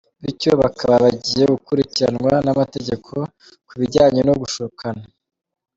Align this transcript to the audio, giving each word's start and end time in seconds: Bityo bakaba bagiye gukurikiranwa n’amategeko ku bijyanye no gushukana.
Bityo 0.23 0.51
bakaba 0.61 0.95
bagiye 1.03 1.43
gukurikiranwa 1.53 2.33
n’amategeko 2.45 3.13
ku 3.67 3.73
bijyanye 3.79 4.21
no 4.27 4.33
gushukana. 4.41 5.03